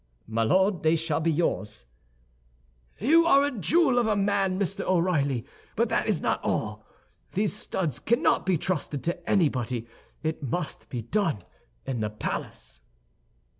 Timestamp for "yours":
1.31-1.85